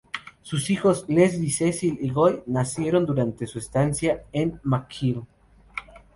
[0.41, 5.21] Sus hijos Leslie, Cecil y Guy nacieron durante su estancia en McGill.